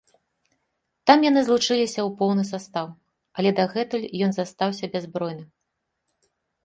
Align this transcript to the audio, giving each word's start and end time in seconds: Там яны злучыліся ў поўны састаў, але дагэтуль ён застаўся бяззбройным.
Там 1.09 1.17
яны 1.29 1.43
злучыліся 1.49 1.99
ў 2.03 2.09
поўны 2.21 2.43
састаў, 2.51 2.87
але 3.39 3.49
дагэтуль 3.59 4.09
ён 4.29 4.37
застаўся 4.39 4.85
бяззбройным. 4.95 5.49